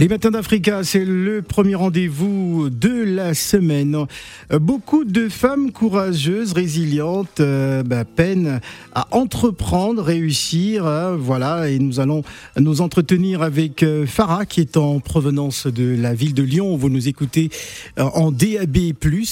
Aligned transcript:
Les 0.00 0.08
matins 0.08 0.30
d'Africa, 0.30 0.82
c'est 0.82 1.04
le 1.04 1.42
premier 1.42 1.74
rendez-vous 1.74 2.70
de 2.70 3.04
la 3.04 3.34
semaine. 3.34 4.06
Beaucoup 4.50 5.04
de 5.04 5.28
femmes 5.28 5.72
courageuses, 5.72 6.54
résilientes, 6.54 7.40
euh, 7.40 7.82
bah, 7.82 8.06
peinent 8.06 8.60
à 8.94 9.08
entreprendre, 9.14 10.02
réussir. 10.02 10.86
hein, 10.86 11.16
voilà, 11.20 11.68
et 11.68 11.78
nous 11.78 12.00
allons 12.00 12.22
nous 12.58 12.80
entretenir 12.80 13.42
avec 13.42 13.82
euh, 13.82 14.06
Farah, 14.06 14.46
qui 14.46 14.62
est 14.62 14.78
en 14.78 15.00
provenance 15.00 15.66
de 15.66 15.94
la 16.00 16.14
ville 16.14 16.32
de 16.32 16.44
Lyon. 16.44 16.78
Vous 16.78 16.88
nous 16.88 17.06
écoutez 17.06 17.50
euh, 17.98 18.04
en 18.04 18.32
DAB+, 18.32 18.78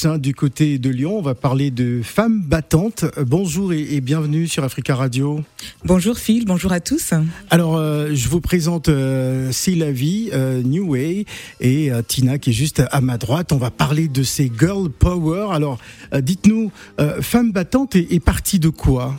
hein, 0.05 0.19
du 0.19 0.35
côté 0.35 0.79
de 0.79 0.91
Lyon. 0.91 1.17
On 1.17 1.23
va 1.23 1.35
parler 1.35 1.71
de 1.71 2.03
femmes 2.03 2.43
battantes. 2.43 3.05
Euh, 3.17 3.25
Bonjour 3.25 3.73
et, 3.73 3.95
et 3.95 4.03
bienvenue 4.03 4.47
sur 4.47 4.65
Africa 4.65 4.95
Radio. 4.95 5.43
Bonjour 5.85 6.19
Phil, 6.19 6.45
bonjour 6.45 6.73
à 6.73 6.81
tous. 6.81 7.15
Alors, 7.51 7.77
euh, 7.77 8.11
je 8.13 8.29
vous 8.29 8.41
présente 8.41 8.89
euh, 8.89 9.49
C'est 9.53 9.75
la 9.75 9.93
vie, 9.93 10.29
euh, 10.33 10.58
New 10.63 10.93
Way, 10.93 11.25
et 11.61 11.91
euh, 11.91 12.03
Tina 12.07 12.39
qui 12.39 12.51
est 12.51 12.53
juste 12.53 12.83
à 12.91 13.01
ma 13.01 13.19
droite. 13.19 13.53
On 13.53 13.59
va 13.59 13.71
parler 13.71 14.09
de 14.09 14.23
ces 14.23 14.51
girl 14.59 14.91
power. 14.91 15.49
Alors, 15.53 15.79
euh, 16.15 16.21
dites-nous, 16.21 16.71
euh, 17.01 17.21
femme 17.23 17.53
battante 17.53 17.97
est, 17.97 18.13
est 18.13 18.21
partie 18.21 18.59
de 18.59 18.69
quoi? 18.69 19.15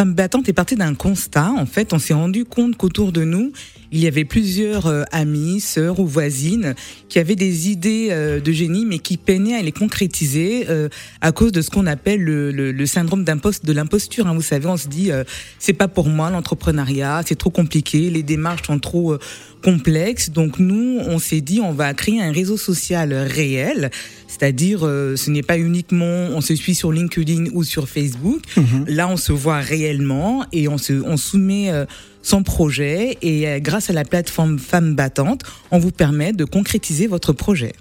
Femme 0.00 0.14
battante 0.14 0.48
est 0.48 0.54
partie 0.54 0.76
d'un 0.76 0.94
constat. 0.94 1.52
En 1.58 1.66
fait, 1.66 1.92
on 1.92 1.98
s'est 1.98 2.14
rendu 2.14 2.46
compte 2.46 2.74
qu'autour 2.74 3.12
de 3.12 3.22
nous, 3.22 3.52
il 3.92 4.00
y 4.00 4.06
avait 4.06 4.24
plusieurs 4.24 4.86
euh, 4.86 5.02
amies, 5.12 5.60
sœurs 5.60 6.00
ou 6.00 6.06
voisines 6.06 6.74
qui 7.10 7.18
avaient 7.18 7.36
des 7.36 7.68
idées 7.68 8.08
euh, 8.10 8.40
de 8.40 8.50
génie, 8.50 8.86
mais 8.86 8.98
qui 8.98 9.18
peinaient 9.18 9.56
à 9.56 9.60
les 9.60 9.72
concrétiser 9.72 10.64
euh, 10.70 10.88
à 11.20 11.32
cause 11.32 11.52
de 11.52 11.60
ce 11.60 11.68
qu'on 11.68 11.86
appelle 11.86 12.22
le, 12.22 12.86
syndrome 12.86 13.24
de 13.24 13.72
l'imposture. 13.74 14.26
hein. 14.26 14.32
Vous 14.32 14.40
savez, 14.40 14.68
on 14.68 14.78
se 14.78 14.88
dit, 14.88 15.10
c'est 15.58 15.74
pas 15.74 15.86
pour 15.86 16.08
moi 16.08 16.30
l'entrepreneuriat, 16.30 17.20
c'est 17.26 17.36
trop 17.36 17.50
compliqué, 17.50 18.08
les 18.08 18.22
démarches 18.22 18.68
sont 18.68 18.78
trop 18.78 19.18
complexes. 19.62 20.30
Donc 20.30 20.58
nous, 20.58 20.98
on 21.06 21.18
s'est 21.18 21.42
dit, 21.42 21.60
on 21.60 21.72
va 21.72 21.92
créer 21.92 22.22
un 22.22 22.32
réseau 22.32 22.56
social 22.56 23.12
réel, 23.12 23.90
c'est-à-dire, 24.30 24.86
euh, 24.86 25.16
ce 25.16 25.28
n'est 25.28 25.42
pas 25.42 25.58
uniquement 25.58 26.28
on 26.32 26.40
se 26.40 26.54
suit 26.54 26.76
sur 26.76 26.92
LinkedIn 26.92 27.46
ou 27.52 27.64
sur 27.64 27.88
Facebook. 27.88 28.42
Là, 28.86 29.08
on 29.08 29.16
se 29.16 29.32
voit 29.32 29.58
réellement 29.58 30.44
et 30.52 30.68
on 30.68 30.78
se, 30.78 30.92
on 30.92 31.16
soumet 31.16 31.72
euh, 31.72 31.84
son 32.22 32.44
projet 32.44 33.18
et 33.22 33.48
euh, 33.48 33.58
grâce 33.58 33.90
à 33.90 33.92
la 33.92 34.04
plateforme 34.04 34.60
Femmes 34.60 34.94
Battantes, 34.94 35.42
on 35.72 35.80
vous 35.80 35.90
permet 35.90 36.32
de 36.32 36.44
concrétiser 36.44 37.08
votre 37.08 37.32
projet. 37.32 37.72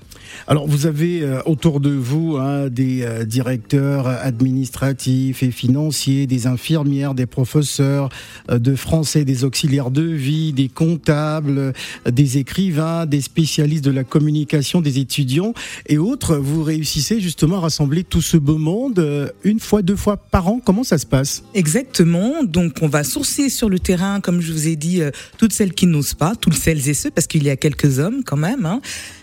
Alors, 0.48 0.68
vous 0.68 0.86
avez 0.86 1.22
euh, 1.22 1.42
autour 1.46 1.80
de 1.80 1.90
vous 1.90 2.38
hein, 2.38 2.70
des 2.70 3.04
euh, 3.04 3.26
directeurs 3.26 4.08
administratifs 4.08 5.44
et 5.44 5.52
financiers, 5.52 6.28
des 6.28 6.48
infirmières, 6.48 7.14
des 7.14 7.26
professeurs 7.26 8.10
euh, 8.50 8.60
de 8.60 8.76
français, 8.76 9.26
des 9.26 9.44
auxiliaires 9.44 9.92
de 9.92 10.04
vie, 10.04 10.54
des 10.54 10.70
comptables, 10.70 11.74
des 12.10 12.38
écrivains, 12.38 13.06
des 13.06 13.22
spécialistes 13.22 13.84
de 13.84 13.92
la 13.92 14.04
communication, 14.04 14.82
des 14.82 15.00
étudiants 15.00 15.54
et 15.88 15.98
autres. 15.98 16.36
Vous 16.38 16.64
réussissez 16.64 17.20
justement 17.20 17.58
à 17.58 17.62
rassembler 17.62 18.04
tout 18.04 18.22
ce 18.22 18.38
beau 18.38 18.58
monde 18.58 19.34
une 19.44 19.60
fois, 19.60 19.82
deux 19.82 19.96
fois 19.96 20.18
par 20.18 20.48
an. 20.48 20.62
Comment 20.64 20.84
ça 20.84 20.98
se 20.98 21.06
passe? 21.06 21.44
Exactement. 21.54 22.44
Donc, 22.44 22.78
on 22.82 22.88
va 22.88 23.04
sourcer 23.04 23.50
sur 23.50 23.70
le 23.70 23.80
terrain, 23.80 24.20
comme 24.22 24.42
je 24.42 24.52
vous 24.52 24.68
ai 24.68 24.76
dit, 24.76 25.02
toutes 25.38 25.54
celles 25.54 25.74
qui 25.74 25.88
n'osent 25.88 26.14
pas, 26.14 26.34
toutes 26.36 26.56
celles 26.56 26.88
et 26.90 26.94
ceux, 26.94 27.12
parce 27.12 27.28
qu'il 27.28 27.44
y 27.44 27.50
a 27.50 27.56
quelques 27.56 28.00
hommes 28.00 28.24
quand 28.26 28.38
même, 28.38 28.66
hein, 28.66 28.82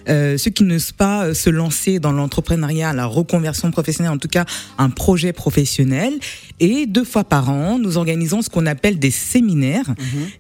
euh, 0.09 0.39
ceux 0.39 0.51
qui 0.51 0.65
n'osent 0.65 0.93
pas 0.93 1.27
euh, 1.27 1.35
se 1.35 1.51
lancer 1.51 1.99
dans 1.99 2.13
l'entrepreneuriat, 2.13 2.93
la 2.93 3.07
reconversion 3.07 3.71
professionnelle, 3.71 4.13
en 4.13 4.19
tout 4.19 4.29
cas 4.29 4.45
un 4.79 4.91
projet 4.91 5.33
professionnel. 5.33 6.13
Et 6.61 6.87
deux 6.87 7.05
fois 7.05 7.25
par 7.25 7.51
an, 7.51 7.79
nous 7.79 7.97
organisons 7.99 8.43
ce 8.43 8.49
qu'on 8.49 8.67
appelle 8.67 8.99
des 8.99 9.11
séminaires. 9.11 9.95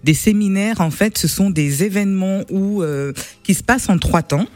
Des 0.05 0.14
séminaires, 0.14 0.81
en 0.81 0.91
fait, 0.91 1.19
ce 1.19 1.28
sont 1.28 1.50
des 1.50 1.84
événements 1.84 2.42
où 2.50 2.83
euh, 2.83 3.12
qui 3.42 3.55
se 3.55 3.62
passent 3.62 3.88
en 3.88 3.99
trois 3.99 4.22
temps. 4.22 4.47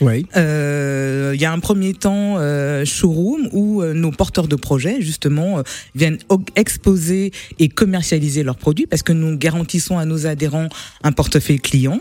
Oui. 0.00 0.26
Euh, 0.36 1.32
Il 1.34 1.40
y 1.40 1.44
a 1.44 1.52
un 1.52 1.60
premier 1.60 1.94
temps 1.94 2.36
euh, 2.38 2.84
showroom 2.84 3.48
où 3.52 3.80
euh, 3.80 3.94
nos 3.94 4.10
porteurs 4.10 4.48
de 4.48 4.56
projets 4.56 5.00
justement 5.00 5.58
euh, 5.58 5.62
viennent 5.94 6.18
exposer 6.56 7.32
et 7.58 7.68
commercialiser 7.68 8.42
leurs 8.42 8.56
produits 8.56 8.86
parce 8.86 9.02
que 9.02 9.12
nous 9.12 9.36
garantissons 9.38 9.96
à 9.96 10.04
nos 10.04 10.26
adhérents 10.26 10.68
un 11.02 11.12
portefeuille 11.12 11.60
client. 11.60 12.00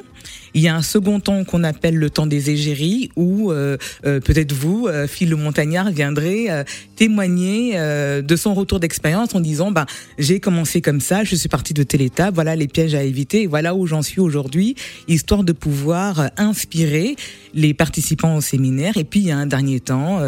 Il 0.53 0.61
y 0.61 0.67
a 0.67 0.75
un 0.75 0.81
second 0.81 1.19
temps 1.19 1.43
qu'on 1.43 1.63
appelle 1.63 1.95
le 1.95 2.09
temps 2.09 2.27
des 2.27 2.51
égéries 2.51 3.09
où 3.15 3.51
euh, 3.51 3.77
euh, 4.05 4.19
peut-être 4.19 4.53
vous, 4.53 4.87
euh, 4.87 5.07
Phil 5.07 5.29
le 5.29 5.35
Montagnard, 5.35 5.89
viendrez 5.91 6.47
témoigner 6.95 7.73
de 7.73 8.35
son 8.35 8.53
retour 8.53 8.79
d'expérience 8.79 9.33
en 9.35 9.39
disant 9.39 9.71
ben 9.71 9.85
j'ai 10.17 10.39
commencé 10.39 10.81
comme 10.81 11.01
ça, 11.01 11.23
je 11.23 11.35
suis 11.35 11.49
parti 11.49 11.73
de 11.73 11.83
telle 11.83 12.01
étape, 12.01 12.35
voilà 12.35 12.55
les 12.55 12.67
pièges 12.67 12.95
à 12.95 13.03
éviter, 13.03 13.43
et 13.43 13.47
voilà 13.47 13.75
où 13.75 13.87
j'en 13.87 14.01
suis 14.01 14.19
aujourd'hui, 14.19 14.75
histoire 15.07 15.43
de 15.43 15.53
pouvoir 15.53 16.29
inspirer 16.37 17.15
les 17.53 17.73
participants 17.73 18.35
au 18.35 18.41
séminaire. 18.41 18.97
Et 18.97 19.03
puis 19.03 19.21
il 19.21 19.27
y 19.27 19.31
a 19.31 19.37
un 19.37 19.47
dernier 19.47 19.79
temps 19.79 20.21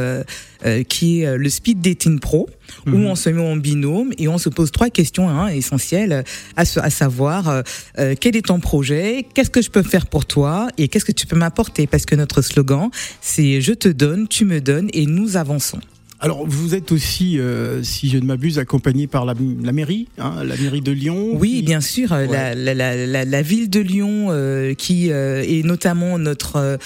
qui 0.90 1.22
est 1.22 1.38
le 1.38 1.50
speed 1.50 1.82
dating 1.82 2.20
pro 2.20 2.50
où 2.88 2.96
on 2.96 3.16
se 3.16 3.30
met 3.30 3.42
en 3.42 3.56
binôme 3.56 4.12
et 4.18 4.28
on 4.28 4.38
se 4.38 4.50
pose 4.50 4.72
trois 4.72 4.90
questions 4.90 5.30
hein, 5.30 5.48
essentielles 5.48 6.24
à, 6.56 6.62
à 6.62 6.90
savoir 6.90 7.64
quel 7.96 8.36
est 8.36 8.46
ton 8.46 8.60
projet, 8.60 9.26
qu'est-ce 9.34 9.52
que 9.52 9.62
je 9.62 9.70
peux 9.70 9.84
faire 9.86 10.06
pour 10.08 10.26
toi 10.26 10.68
et 10.78 10.88
qu'est-ce 10.88 11.06
que 11.06 11.12
tu 11.12 11.28
peux 11.28 11.36
m'apporter? 11.36 11.88
Parce 11.88 12.06
que 12.06 12.16
notre 12.16 12.42
slogan 12.42 12.90
c'est 13.22 13.62
je 13.62 13.74
te 13.74 13.88
donne, 13.88 14.28
tu 14.28 14.46
me 14.46 14.62
donnes 14.62 14.90
et 14.94 15.06
nous 15.06 15.38
avançons. 15.38 15.80
Alors, 16.22 16.46
vous 16.48 16.76
êtes 16.76 16.94
aussi, 16.94 17.40
euh, 17.40 17.84
si 17.84 18.10
je 18.10 18.18
ne 18.18 18.26
m'abuse, 18.26 18.58
accompagné 18.58 19.06
par 19.06 19.26
la, 19.26 19.34
la 19.62 19.72
mairie, 19.74 20.08
hein, 20.18 20.44
la 20.46 20.56
mairie 20.56 20.82
de 20.82 20.92
Lyon. 20.92 21.32
Oui, 21.34 21.56
qui- 21.58 21.62
bien 21.64 21.82
sûr, 21.82 22.14
euh, 22.14 22.26
la, 22.26 23.42
ville 23.42 23.70
de 23.70 23.80
Lyon, 23.82 24.28
euh, 24.30 24.74
qui 24.74 25.12
euh, 25.12 25.44
est 25.44 25.64
notamment 25.64 26.18
notre 26.18 26.78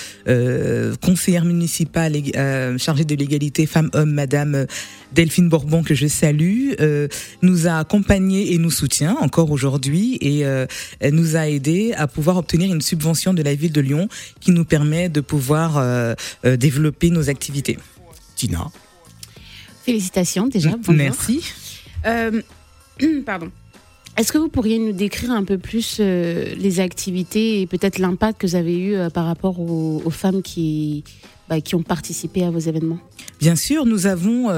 conseillère 1.01 1.45
municipale 1.45 2.15
chargée 2.77 3.05
de 3.05 3.15
l'égalité 3.15 3.65
femmes-hommes, 3.67 4.11
Madame 4.11 4.65
Delphine 5.13 5.47
Bourbon, 5.47 5.83
que 5.83 5.93
je 5.93 6.07
salue, 6.07 6.71
nous 7.41 7.67
a 7.67 7.77
accompagnés 7.77 8.53
et 8.53 8.57
nous 8.57 8.71
soutient 8.71 9.15
encore 9.21 9.51
aujourd'hui 9.51 10.15
et 10.21 10.39
elle 10.99 11.13
nous 11.13 11.35
a 11.35 11.47
aidés 11.47 11.93
à 11.95 12.07
pouvoir 12.07 12.37
obtenir 12.37 12.73
une 12.73 12.81
subvention 12.81 13.33
de 13.33 13.43
la 13.43 13.53
ville 13.55 13.71
de 13.71 13.81
Lyon 13.81 14.07
qui 14.39 14.51
nous 14.51 14.65
permet 14.65 15.09
de 15.09 15.21
pouvoir 15.21 16.15
développer 16.43 17.09
nos 17.09 17.29
activités. 17.29 17.77
Tina. 18.35 18.71
Félicitations 19.89 20.47
déjà. 20.47 20.71
bonjour. 20.71 20.93
Merci. 20.93 21.43
Euh, 22.05 22.41
pardon. 23.25 23.49
Est-ce 24.17 24.31
que 24.31 24.37
vous 24.37 24.49
pourriez 24.49 24.79
nous 24.79 24.91
décrire 24.91 25.31
un 25.31 25.43
peu 25.43 25.57
plus 25.57 25.97
euh, 25.99 26.53
les 26.57 26.79
activités 26.79 27.61
et 27.61 27.67
peut-être 27.67 27.99
l'impact 27.99 28.41
que 28.41 28.47
vous 28.47 28.55
avez 28.55 28.77
eu 28.77 28.95
euh, 28.95 29.09
par 29.09 29.25
rapport 29.25 29.59
aux, 29.59 30.01
aux 30.03 30.09
femmes 30.09 30.41
qui, 30.41 31.03
bah, 31.47 31.61
qui 31.61 31.75
ont 31.75 31.83
participé 31.83 32.43
à 32.43 32.51
vos 32.51 32.59
événements? 32.59 32.99
Bien 33.39 33.55
sûr, 33.55 33.85
nous 33.85 34.07
avons 34.07 34.49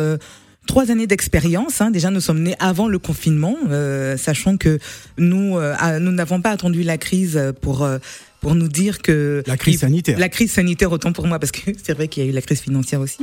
trois 0.68 0.92
années 0.92 1.08
d'expérience. 1.08 1.82
hein. 1.82 1.92
Déjà, 1.92 2.10
nous 2.12 2.22
sommes 2.22 2.42
nés 2.42 2.56
avant 2.60 2.88
le 2.88 3.00
confinement, 3.00 3.56
euh, 3.70 4.18
sachant 4.18 4.58
que 4.58 4.80
nous 5.18 5.58
euh, 5.58 6.00
nous 6.00 6.12
n'avons 6.12 6.42
pas 6.42 6.52
attendu 6.52 6.84
la 6.84 6.98
crise 6.98 7.54
pour 7.62 7.84
euh, 7.84 7.98
pour 8.42 8.56
nous 8.56 8.68
dire 8.68 9.02
que 9.02 9.44
La 9.48 9.56
crise 9.56 9.80
sanitaire. 9.80 10.20
La 10.20 10.28
crise 10.28 10.52
sanitaire, 10.52 10.92
autant 10.92 11.14
pour 11.14 11.28
moi, 11.28 11.40
parce 11.40 11.52
que 11.52 11.72
c'est 11.84 11.94
vrai 11.94 12.10
qu'il 12.10 12.24
y 12.24 12.28
a 12.28 12.30
eu 12.30 12.34
la 12.34 12.42
crise 12.42 12.60
financière 12.60 13.00
aussi. 13.00 13.20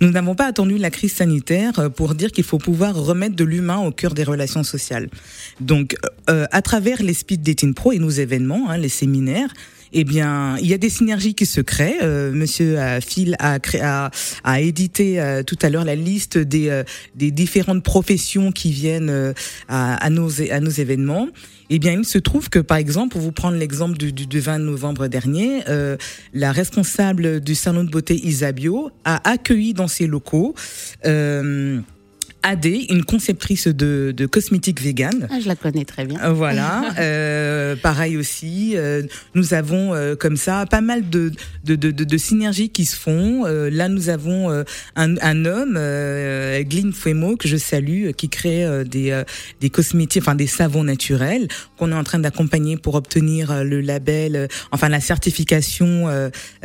Nous 0.00 0.10
n'avons 0.10 0.34
pas 0.34 0.46
attendu 0.46 0.78
la 0.78 0.90
crise 0.90 1.12
sanitaire 1.12 1.78
euh, 1.78 1.88
pour 1.90 2.14
dire 2.14 2.30
qu'il 2.32 2.44
faut 2.44 2.58
pouvoir 2.58 2.94
remettre 2.94 3.36
de 3.36 3.44
l'humain 3.44 3.78
au 3.78 3.90
cœur 3.90 4.14
des 4.14 4.24
relations 4.24 4.62
sociales. 4.62 5.10
Donc, 5.60 5.96
euh, 6.30 6.46
à 6.52 6.62
travers 6.62 7.02
les 7.02 7.14
Speed 7.14 7.42
Dating 7.42 7.74
Pro 7.74 7.92
et 7.92 7.98
nos 7.98 8.10
événements, 8.10 8.70
hein, 8.70 8.78
les 8.78 8.88
séminaires, 8.88 9.52
eh 9.94 10.04
bien, 10.04 10.56
il 10.58 10.66
y 10.66 10.74
a 10.74 10.78
des 10.78 10.90
synergies 10.90 11.34
qui 11.34 11.46
se 11.46 11.60
créent. 11.60 11.98
Euh, 12.02 12.32
Monsieur 12.32 12.78
euh, 12.78 13.00
Phil 13.00 13.36
a, 13.38 13.58
créé, 13.60 13.80
a, 13.80 14.10
a 14.42 14.60
édité 14.60 15.20
euh, 15.20 15.42
tout 15.42 15.56
à 15.62 15.70
l'heure 15.70 15.84
la 15.84 15.94
liste 15.94 16.36
des, 16.36 16.68
euh, 16.68 16.82
des 17.14 17.30
différentes 17.30 17.82
professions 17.82 18.50
qui 18.52 18.72
viennent 18.72 19.34
à, 19.68 19.94
à, 19.94 20.10
nos, 20.10 20.30
à 20.50 20.60
nos 20.60 20.70
événements. 20.70 21.28
Eh 21.70 21.78
bien, 21.78 21.92
il 21.92 22.04
se 22.04 22.18
trouve 22.18 22.50
que, 22.50 22.58
par 22.58 22.76
exemple, 22.76 23.12
pour 23.12 23.20
vous 23.22 23.32
prendre 23.32 23.56
l'exemple 23.56 23.96
du, 23.96 24.12
du, 24.12 24.26
du 24.26 24.40
20 24.40 24.58
novembre 24.58 25.06
dernier, 25.06 25.62
euh, 25.68 25.96
la 26.34 26.52
responsable 26.52 27.40
du 27.40 27.54
salon 27.54 27.84
de 27.84 27.90
beauté 27.90 28.14
Isabio 28.22 28.90
a 29.04 29.26
accueilli 29.30 29.72
dans 29.74 29.88
ses 29.88 30.06
locaux 30.06 30.54
euh, 31.06 31.80
Adé, 32.46 32.86
une 32.90 33.04
conceptrice 33.06 33.68
de, 33.68 34.12
de 34.14 34.26
cosmétiques 34.26 34.82
vegan. 34.82 35.26
ah, 35.30 35.40
Je 35.40 35.48
la 35.48 35.56
connais 35.56 35.86
très 35.86 36.04
bien. 36.04 36.18
Voilà. 36.34 36.82
pareil 37.76 38.16
aussi, 38.16 38.72
euh, 38.76 39.02
nous 39.34 39.54
avons 39.54 39.94
euh, 39.94 40.14
comme 40.16 40.36
ça 40.36 40.66
pas 40.66 40.80
mal 40.80 41.08
de 41.10 41.30
de, 41.64 41.74
de, 41.76 41.90
de, 41.90 42.04
de 42.04 42.16
synergies 42.18 42.68
qui 42.70 42.84
se 42.84 42.96
font. 42.96 43.44
Euh, 43.46 43.70
là, 43.70 43.88
nous 43.88 44.08
avons 44.08 44.50
un, 44.96 45.16
un 45.16 45.44
homme, 45.44 45.76
euh, 45.78 46.62
Glyn 46.62 46.92
Fuemo, 46.92 47.36
que 47.36 47.48
je 47.48 47.56
salue, 47.56 48.10
qui 48.16 48.28
crée 48.28 48.84
des 48.84 49.22
des 49.60 49.70
cosmétiques, 49.70 50.22
enfin 50.22 50.34
des 50.34 50.46
savons 50.46 50.84
naturels 50.84 51.48
qu'on 51.78 51.90
est 51.92 51.94
en 51.94 52.04
train 52.04 52.18
d'accompagner 52.18 52.76
pour 52.76 52.94
obtenir 52.94 53.64
le 53.64 53.80
label, 53.80 54.48
enfin 54.72 54.88
la 54.88 55.00
certification 55.00 56.08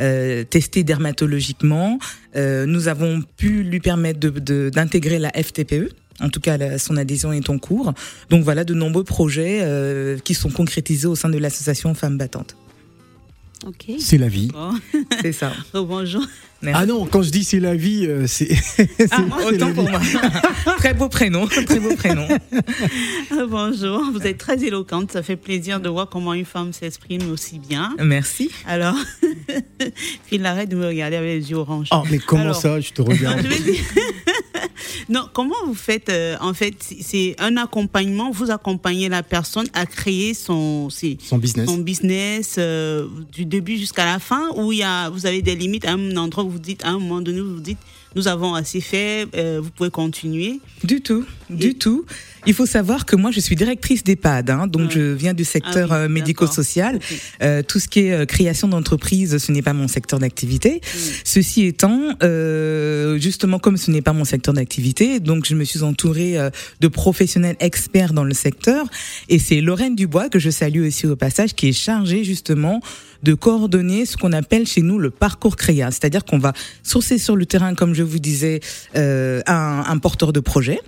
euh, 0.00 0.44
testée 0.44 0.84
dermatologiquement. 0.84 1.98
Euh, 2.36 2.66
nous 2.66 2.88
avons 2.88 3.22
pu 3.36 3.62
lui 3.64 3.80
permettre 3.80 4.20
de- 4.20 4.30
de- 4.30 4.70
d'intégrer 4.72 5.18
la 5.18 5.30
FTPE 5.30 5.90
En 6.20 6.28
tout 6.28 6.40
cas, 6.40 6.56
la- 6.56 6.78
son 6.78 6.96
adhésion 6.96 7.32
est 7.32 7.48
en 7.50 7.58
cours. 7.58 7.92
Donc 8.28 8.44
voilà 8.44 8.64
de 8.64 8.74
nombreux 8.74 9.04
projets 9.04 9.60
euh, 9.62 10.18
qui 10.18 10.34
sont 10.34 10.50
concrétisés 10.50 11.06
au 11.06 11.14
sein 11.16 11.28
de 11.30 11.38
l'association 11.38 11.94
Femmes 11.94 12.18
Battantes. 12.18 12.56
Ok. 13.66 13.86
C'est 13.98 14.16
la 14.16 14.28
vie. 14.28 14.48
Bon, 14.48 14.72
C'est 15.22 15.32
ça. 15.32 15.52
oh, 15.74 15.84
bonjour. 15.84 16.22
Merci. 16.62 16.80
Ah 16.82 16.86
non, 16.86 17.06
quand 17.06 17.22
je 17.22 17.30
dis 17.30 17.42
c'est 17.44 17.60
la 17.60 17.74
vie, 17.74 18.06
euh, 18.06 18.26
c'est. 18.26 18.48
Ah, 19.10 19.22
autant 19.46 19.68
la 19.68 19.74
pour 19.74 19.84
vie. 19.84 19.90
moi. 19.90 20.00
très 20.78 20.92
beau 20.94 21.08
prénom, 21.08 21.46
très 21.46 21.80
beau 21.80 21.94
prénom. 21.96 22.26
Ah, 23.30 23.46
Bonjour, 23.48 24.02
vous 24.12 24.26
êtes 24.26 24.36
très 24.38 24.62
éloquente. 24.62 25.12
Ça 25.12 25.22
fait 25.22 25.36
plaisir 25.36 25.80
de 25.80 25.88
voir 25.88 26.08
comment 26.10 26.34
une 26.34 26.44
femme 26.44 26.72
s'exprime 26.74 27.30
aussi 27.30 27.58
bien. 27.58 27.94
Merci. 28.02 28.50
Alors, 28.66 28.94
Phil 30.26 30.44
arrête 30.44 30.68
de 30.68 30.76
me 30.76 30.86
regarder 30.86 31.16
avec 31.16 31.40
les 31.42 31.50
yeux 31.50 31.56
oranges. 31.56 31.88
Ah, 31.90 32.02
mais 32.10 32.18
comment 32.18 32.42
Alors, 32.44 32.56
ça, 32.60 32.78
je 32.80 32.90
te 32.92 33.00
regarde? 33.02 33.40
je 33.42 33.48
vais 33.48 33.58
dire- 33.72 33.82
Non, 35.08 35.28
comment 35.32 35.54
vous 35.66 35.74
faites 35.74 36.08
euh, 36.08 36.36
En 36.40 36.54
fait, 36.54 36.74
c'est- 37.00 37.34
un 37.38 37.56
accompagnement. 37.56 38.30
Vous 38.30 38.50
accompagnez 38.50 39.08
la 39.08 39.22
personne 39.22 39.66
à 39.72 39.86
créer 39.86 40.34
son, 40.34 40.88
business. 41.38 41.66
son 41.68 41.78
business 41.78 42.56
euh, 42.58 43.06
du 43.32 43.44
début 43.44 43.76
jusqu'à 43.78 44.04
la 44.04 44.18
fin, 44.18 44.50
ou 44.56 44.72
il 44.72 44.78
y 44.78 44.82
a, 44.82 45.08
vous 45.10 45.26
avez 45.26 45.42
des 45.42 45.54
limites 45.54 45.84
à 45.86 45.92
un 45.92 46.16
endroit 46.16 46.44
où 46.44 46.50
vous 46.50 46.58
dites, 46.58 46.84
à 46.84 46.88
un 46.90 46.98
moment 46.98 47.20
donné, 47.20 47.40
vous 47.40 47.60
dites, 47.60 47.78
nous 48.16 48.28
avons 48.28 48.54
assez 48.54 48.80
fait, 48.80 49.26
euh, 49.36 49.60
vous 49.62 49.70
pouvez 49.70 49.90
continuer. 49.90 50.60
Du 50.84 51.00
tout, 51.00 51.24
du 51.48 51.74
tout. 51.74 52.04
Il 52.46 52.54
faut 52.54 52.64
savoir 52.66 53.04
que 53.04 53.16
moi, 53.16 53.30
je 53.30 53.38
suis 53.40 53.54
directrice 53.54 54.02
d'EHPAD, 54.02 54.48
hein, 54.50 54.66
donc 54.66 54.88
Ouais. 54.88 54.94
je 54.94 55.00
viens 55.12 55.34
du 55.34 55.44
secteur 55.44 55.92
Ah 55.92 55.98
oui, 55.98 56.04
euh, 56.04 56.08
médico-social. 56.08 56.98
Euh, 57.42 57.62
tout 57.62 57.78
ce 57.78 57.86
qui 57.86 58.00
est 58.00 58.12
euh, 58.12 58.24
création 58.24 58.66
d'entreprise, 58.66 59.36
ce 59.36 59.52
n'est 59.52 59.60
pas 59.60 59.74
mon 59.74 59.88
secteur 59.88 60.18
d'activité. 60.18 60.80
Ceci 61.22 61.66
étant, 61.66 62.00
euh, 62.22 63.18
justement, 63.18 63.58
comme 63.58 63.76
ce 63.76 63.90
n'est 63.90 64.00
pas 64.00 64.14
mon 64.14 64.24
secteur 64.24 64.54
d'activité, 64.54 65.20
donc 65.20 65.44
je 65.46 65.54
me 65.54 65.64
suis 65.64 65.82
entourée 65.82 66.36
de 66.80 66.88
professionnels 66.88 67.56
experts 67.60 68.14
dans 68.14 68.24
le 68.24 68.34
secteur. 68.34 68.86
Et 69.28 69.38
c'est 69.38 69.60
Lorraine 69.60 69.94
Dubois, 69.94 70.30
que 70.30 70.38
je 70.38 70.48
salue 70.50 70.86
aussi 70.86 71.06
au 71.06 71.16
passage, 71.16 71.54
qui 71.54 71.68
est 71.68 71.72
chargée 71.72 72.24
justement 72.24 72.80
de 73.22 73.34
coordonner 73.34 74.06
ce 74.06 74.16
qu'on 74.16 74.32
appelle 74.32 74.66
chez 74.66 74.80
nous 74.80 74.98
le 74.98 75.10
parcours 75.10 75.56
créa. 75.56 75.90
C'est-à-dire 75.90 76.24
qu'on 76.24 76.38
va 76.38 76.54
sourcer 76.82 77.18
sur 77.18 77.36
le 77.36 77.44
terrain, 77.44 77.74
comme 77.74 77.92
je 77.92 77.99
vous 78.02 78.18
disais, 78.18 78.60
euh, 78.96 79.40
un, 79.46 79.84
un 79.86 79.98
porteur 79.98 80.32
de 80.32 80.40
projet. 80.40 80.80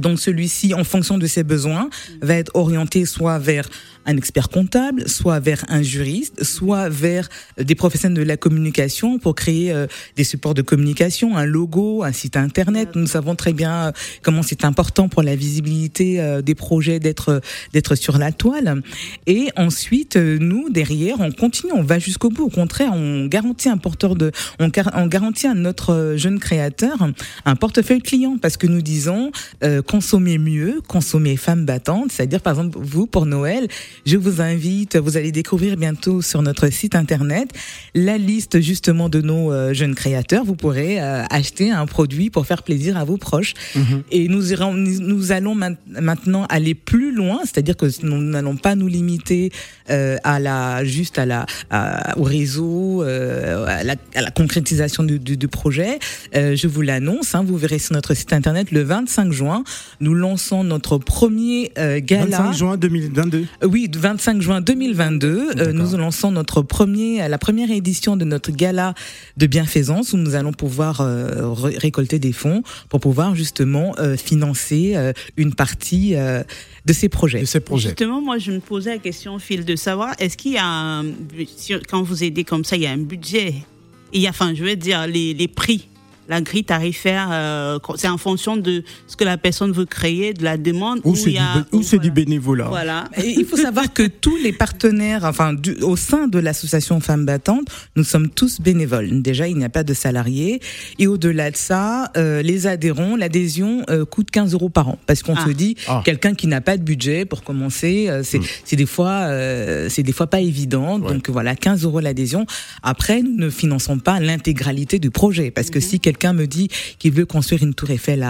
Donc 0.00 0.20
celui-ci, 0.20 0.74
en 0.74 0.84
fonction 0.84 1.18
de 1.18 1.26
ses 1.26 1.42
besoins, 1.42 1.90
va 2.22 2.34
être 2.34 2.50
orienté 2.54 3.04
soit 3.06 3.38
vers 3.38 3.68
un 4.08 4.16
expert 4.16 4.50
comptable, 4.50 5.08
soit 5.08 5.40
vers 5.40 5.64
un 5.68 5.82
juriste, 5.82 6.44
soit 6.44 6.88
vers 6.88 7.28
des 7.60 7.74
professionnels 7.74 8.16
de 8.16 8.22
la 8.22 8.36
communication 8.36 9.18
pour 9.18 9.34
créer 9.34 9.72
euh, 9.72 9.88
des 10.14 10.22
supports 10.22 10.54
de 10.54 10.62
communication, 10.62 11.36
un 11.36 11.44
logo, 11.44 12.04
un 12.04 12.12
site 12.12 12.36
internet. 12.36 12.90
Nous 12.94 13.08
savons 13.08 13.34
très 13.34 13.52
bien 13.52 13.88
euh, 13.88 13.92
comment 14.22 14.42
c'est 14.44 14.64
important 14.64 15.08
pour 15.08 15.24
la 15.24 15.34
visibilité 15.34 16.20
euh, 16.20 16.40
des 16.40 16.54
projets 16.54 17.00
d'être 17.00 17.40
d'être 17.72 17.96
sur 17.96 18.16
la 18.16 18.30
toile. 18.30 18.80
Et 19.26 19.48
ensuite, 19.56 20.14
nous 20.16 20.70
derrière, 20.70 21.18
on 21.18 21.32
continue, 21.32 21.72
on 21.72 21.82
va 21.82 21.98
jusqu'au 21.98 22.28
bout. 22.28 22.44
Au 22.44 22.50
contraire, 22.50 22.92
on 22.94 23.26
garantit 23.26 23.68
un 23.68 23.76
porteur 23.76 24.14
de, 24.14 24.30
on, 24.60 24.68
gar- 24.68 24.92
on 24.94 25.08
garantit 25.08 25.48
à 25.48 25.54
notre 25.54 26.14
jeune 26.16 26.38
créateur 26.38 26.96
un 27.44 27.56
portefeuille 27.56 28.02
client 28.02 28.36
parce 28.40 28.56
que 28.56 28.68
nous 28.68 28.82
disons 28.82 29.32
consommer 29.86 30.38
mieux, 30.38 30.80
consommer 30.86 31.36
femme 31.36 31.64
battante. 31.64 32.12
C'est-à-dire, 32.12 32.40
par 32.40 32.54
exemple, 32.58 32.78
vous 32.80 33.06
pour 33.06 33.24
Noël, 33.26 33.68
je 34.04 34.16
vous 34.16 34.40
invite, 34.40 34.96
vous 34.96 35.16
allez 35.16 35.32
découvrir 35.32 35.76
bientôt 35.76 36.22
sur 36.22 36.42
notre 36.42 36.68
site 36.70 36.94
internet 36.94 37.48
la 37.94 38.18
liste 38.18 38.60
justement 38.60 39.08
de 39.08 39.20
nos 39.20 39.52
euh, 39.52 39.72
jeunes 39.72 39.94
créateurs. 39.94 40.44
Vous 40.44 40.56
pourrez 40.56 41.00
euh, 41.00 41.22
acheter 41.30 41.70
un 41.70 41.86
produit 41.86 42.30
pour 42.30 42.46
faire 42.46 42.62
plaisir 42.62 42.96
à 42.96 43.04
vos 43.04 43.16
proches. 43.16 43.54
Et 44.10 44.28
nous 44.28 44.52
irons, 44.52 44.74
nous 44.74 45.32
allons 45.32 45.54
main- 45.54 45.76
maintenant 45.88 46.44
aller 46.46 46.74
plus 46.74 47.14
loin, 47.14 47.40
c'est-à-dire 47.44 47.76
que 47.76 47.86
nous 48.02 48.20
n'allons 48.20 48.56
pas 48.56 48.74
nous 48.74 48.88
limiter 48.88 49.50
euh, 49.90 50.16
à 50.24 50.38
la 50.40 50.84
juste 50.84 51.18
à 51.18 51.26
la 51.26 51.46
à- 51.70 52.18
au 52.18 52.22
réseau, 52.24 53.02
à, 53.02 53.82
la, 53.84 53.94
à 54.14 54.20
la 54.22 54.30
concrétisation 54.30 55.02
du, 55.04 55.18
du, 55.18 55.36
du 55.36 55.48
projet. 55.48 55.98
Je 56.34 56.66
vous 56.66 56.82
l'annonce, 56.82 57.34
hein, 57.34 57.44
vous 57.46 57.56
verrez 57.56 57.78
sur 57.78 57.92
notre 57.94 58.14
site 58.14 58.32
internet 58.32 58.70
le 58.72 58.82
25 58.82 59.32
juin, 59.32 59.62
nous 60.00 60.14
lançons 60.14 60.64
notre 60.64 60.98
premier 60.98 61.72
euh, 61.78 62.00
gala. 62.02 62.38
25 62.38 62.52
juin 62.52 62.76
2022. 62.76 63.38
Euh, 63.62 63.66
Oui, 63.66 63.88
du 63.88 63.98
25 63.98 64.40
juin 64.42 64.60
2022, 64.60 65.50
euh, 65.58 65.72
nous 65.72 65.96
lançons 65.96 66.30
notre 66.30 66.62
premier, 66.62 67.26
la 67.28 67.38
première 67.38 67.70
édition 67.70 68.16
de 68.16 68.24
notre 68.24 68.50
gala 68.52 68.94
de 69.36 69.46
bienfaisance 69.46 70.12
où 70.12 70.16
nous 70.16 70.34
allons 70.34 70.52
pouvoir 70.52 71.00
euh, 71.00 71.50
ré- 71.52 71.76
récolter 71.78 72.18
des 72.18 72.32
fonds 72.32 72.62
pour 72.88 73.00
pouvoir 73.00 73.34
justement 73.34 73.94
euh, 73.98 74.16
financer 74.16 74.92
euh, 74.96 75.12
une 75.36 75.54
partie 75.54 76.14
euh, 76.14 76.42
de 76.84 76.92
ces 76.92 77.08
projets. 77.08 77.40
de 77.40 77.44
ces 77.46 77.60
projets. 77.60 77.88
Justement, 77.90 78.20
moi, 78.20 78.38
je 78.38 78.52
me 78.52 78.60
posais 78.60 78.90
la 78.90 78.98
question, 78.98 79.38
Phil, 79.38 79.64
de 79.64 79.76
savoir, 79.76 80.14
est-ce 80.18 80.36
qu'il 80.36 80.52
y 80.52 80.58
a, 80.58 80.66
un, 80.66 81.04
quand 81.88 82.02
vous 82.02 82.22
aidez 82.22 82.44
comme 82.44 82.64
ça, 82.64 82.76
il 82.76 82.82
y 82.82 82.86
a 82.86 82.90
un 82.92 82.96
budget 82.98 83.54
Il 84.12 84.20
y 84.20 84.26
a, 84.26 84.30
enfin, 84.30 84.54
je 84.54 84.62
veux 84.62 84.76
dire, 84.76 85.06
les, 85.06 85.34
les 85.34 85.48
prix, 85.48 85.88
la 86.28 86.40
grille 86.40 86.64
tarifaire, 86.64 87.28
euh, 87.32 87.78
c'est 87.96 88.08
en 88.08 88.18
fonction 88.18 88.56
de 88.56 88.82
ce 89.06 89.16
que 89.16 89.24
la 89.24 89.36
personne 89.38 89.72
veut 89.72 89.84
créer, 89.84 90.32
de 90.34 90.42
la 90.44 90.56
demande. 90.56 91.00
Ou 91.04 91.14
c'est 91.16 91.98
du, 91.98 92.10
bénévolat. 92.10 92.66
Voilà. 92.68 93.04
Et 93.16 93.30
il 93.30 93.44
faut 93.44 93.56
savoir 93.56 93.92
que 93.92 94.06
tous 94.06 94.36
les 94.42 94.52
partenaires, 94.52 95.24
enfin, 95.24 95.52
du- 95.54 95.76
au 95.82 95.96
sein 95.96 96.26
de 96.26 96.38
l'association 96.38 97.00
Femmes 97.00 97.24
Battantes, 97.26 97.68
nous 97.94 98.04
sommes 98.04 98.28
tous 98.30 98.60
bénévoles. 98.60 99.22
Déjà, 99.22 99.46
il 99.48 99.56
n'y 99.56 99.64
a 99.64 99.68
pas 99.68 99.84
de 99.84 99.94
salariés. 99.94 100.60
Et 100.98 101.06
au-delà 101.06 101.50
de 101.50 101.56
ça, 101.56 102.10
euh, 102.16 102.42
les 102.42 102.66
adhérents, 102.66 103.14
l'adhésion 103.16 103.84
euh, 103.90 104.04
coûte 104.04 104.30
15 104.30 104.52
euros 104.54 104.68
par 104.68 104.88
an. 104.88 104.98
Parce 105.06 105.22
qu'on 105.22 105.34
Ah. 105.36 105.44
se 105.46 105.50
dit, 105.50 105.76
Ah. 105.86 106.02
quelqu'un 106.04 106.34
qui 106.34 106.46
n'a 106.48 106.60
pas 106.60 106.76
de 106.76 106.82
budget 106.82 107.24
pour 107.24 107.42
commencer, 107.44 108.08
euh, 108.08 108.22
c'est 108.24 108.40
c'est 108.64 108.76
des 108.76 108.86
fois, 108.86 109.10
euh, 109.28 109.88
c'est 109.90 110.02
des 110.02 110.12
fois 110.12 110.26
pas 110.26 110.40
évident. 110.40 110.98
Ouais. 111.00 111.12
Donc 111.14 111.30
voilà, 111.30 111.54
15 111.54 111.84
euros 111.84 112.00
l'adhésion. 112.00 112.46
Après, 112.82 113.22
nous 113.22 113.36
ne 113.36 113.50
finançons 113.50 113.98
pas 113.98 114.18
l'intégralité 114.20 114.98
du 114.98 115.10
projet. 115.10 115.50
Parce 115.50 115.70
que 115.70 115.78
si 115.80 116.00
quelqu'un 116.00 116.15
me 116.24 116.46
dit 116.46 116.68
qu'il 116.98 117.12
veut 117.12 117.26
construire 117.26 117.62
une 117.62 117.74
tour 117.74 117.90
Eiffel 117.90 118.22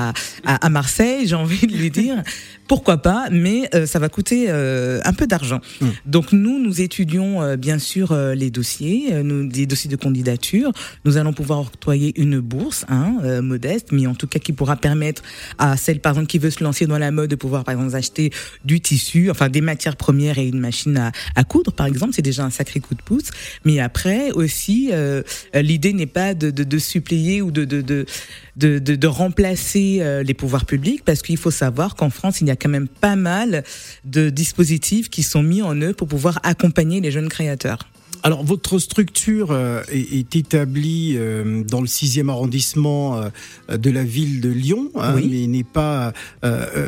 à 0.44 0.69
Marseille, 0.69 1.27
j'ai 1.27 1.35
envie 1.35 1.67
de 1.67 1.77
lui 1.77 1.91
dire, 1.91 2.23
pourquoi 2.68 2.98
pas, 2.98 3.28
mais 3.30 3.68
euh, 3.74 3.86
ça 3.86 3.98
va 3.98 4.08
coûter 4.08 4.46
euh, 4.48 5.00
un 5.04 5.12
peu 5.12 5.26
d'argent. 5.26 5.60
Donc 6.04 6.32
nous, 6.32 6.58
nous 6.58 6.80
étudions 6.80 7.42
euh, 7.42 7.56
bien 7.56 7.78
sûr 7.78 8.12
euh, 8.12 8.34
les 8.34 8.50
dossiers, 8.50 9.12
euh, 9.12 9.22
nous, 9.22 9.46
des 9.46 9.66
dossiers 9.66 9.90
de 9.90 9.96
candidature. 9.96 10.72
Nous 11.04 11.16
allons 11.16 11.32
pouvoir 11.32 11.60
octroyer 11.60 12.12
une 12.20 12.40
bourse, 12.40 12.84
hein, 12.88 13.16
euh, 13.24 13.42
modeste, 13.42 13.88
mais 13.92 14.06
en 14.06 14.14
tout 14.14 14.26
cas 14.26 14.38
qui 14.38 14.52
pourra 14.52 14.76
permettre 14.76 15.22
à 15.58 15.76
celle, 15.76 16.00
par 16.00 16.12
exemple, 16.12 16.28
qui 16.28 16.38
veut 16.38 16.50
se 16.50 16.62
lancer 16.62 16.86
dans 16.86 16.98
la 16.98 17.10
mode 17.10 17.30
de 17.30 17.36
pouvoir, 17.36 17.64
par 17.64 17.74
exemple, 17.74 17.94
acheter 17.94 18.30
du 18.64 18.80
tissu, 18.80 19.30
enfin 19.30 19.49
des 19.49 19.61
matières 19.61 19.96
premières 19.96 20.38
et 20.38 20.46
une 20.46 20.61
machine 20.61 20.96
à, 20.96 21.12
à 21.35 21.44
coudre, 21.44 21.73
par 21.73 21.87
exemple. 21.87 22.12
C'est 22.14 22.23
déjà 22.23 22.44
un 22.44 22.50
sacré 22.50 22.80
coup 22.80 22.94
de 22.94 23.02
pouce. 23.02 23.30
Mais 23.64 23.80
après 23.80 24.32
aussi, 24.32 24.90
l'idée 25.54 25.92
n'est 25.92 26.06
pas 26.06 26.35
de, 26.35 26.50
de, 26.50 26.64
de 26.64 26.78
suppléer 26.78 27.42
ou 27.42 27.50
de, 27.50 27.64
de, 27.64 27.80
de 27.80 28.06
de, 28.56 28.78
de, 28.78 29.06
remplacer 29.06 29.99
euh, 30.00 30.23
les 30.23 30.35
pouvoirs 30.35 30.64
publics 30.64 31.04
parce 31.04 31.23
qu'il 31.23 31.37
faut 31.37 31.50
savoir 31.50 31.94
qu'en 31.94 32.11
France, 32.11 32.40
il 32.40 32.46
y 32.46 32.50
a 32.50 32.55
quand 32.56 32.68
même 32.68 32.88
pas 32.88 33.16
mal 33.16 33.64
de 34.04 34.30
dispositifs 34.30 35.08
qui 35.10 35.22
sont 35.22 35.42
mis 35.42 35.62
en 35.62 35.80
œuvre 35.80 35.96
pour 35.96 36.08
pouvoir 36.08 36.40
accompagner 36.42 37.00
les 37.00 37.10
jeunes 37.10 37.28
créateurs. 37.28 37.78
Alors, 38.22 38.42
votre 38.42 38.80
structure 38.80 39.52
euh, 39.52 39.82
est, 39.88 40.12
est 40.18 40.34
établie 40.36 41.14
euh, 41.16 41.62
dans 41.62 41.80
le 41.80 41.86
6e 41.86 42.28
arrondissement 42.28 43.20
euh, 43.70 43.76
de 43.76 43.88
la 43.88 44.02
ville 44.02 44.40
de 44.40 44.48
Lyon, 44.48 44.90
hein, 44.96 45.14
Oui. 45.14 45.28
mais 45.30 45.46
n'est 45.46 45.62
pas 45.62 46.12